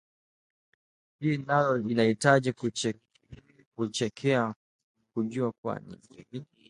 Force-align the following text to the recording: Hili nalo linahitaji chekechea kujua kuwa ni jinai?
Hili 1.19 1.37
nalo 1.37 1.77
linahitaji 1.77 2.53
chekechea 3.91 4.53
kujua 5.13 5.51
kuwa 5.51 5.79
ni 5.79 5.97
jinai? 6.09 6.45